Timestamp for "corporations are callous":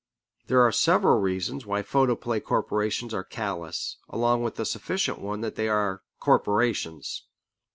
2.39-3.97